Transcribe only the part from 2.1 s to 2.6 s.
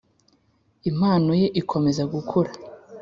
gukura